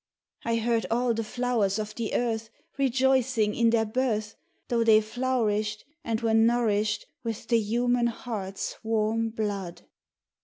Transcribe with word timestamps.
I 0.43 0.55
heard 0.55 0.87
all 0.89 1.13
the 1.13 1.23
flowers 1.23 1.77
of 1.77 1.93
the 1.93 2.15
earth 2.15 2.49
Rejoicing 2.75 3.53
in 3.53 3.69
their 3.69 3.85
birth, 3.85 4.33
Though 4.67 4.83
they 4.83 4.99
flourished 4.99 5.85
And 6.03 6.21
were 6.21 6.33
nourished 6.33 7.05
With 7.23 7.47
the 7.49 7.59
human 7.59 8.07
heart's 8.07 8.83
warm 8.83 9.29
blood 9.29 9.83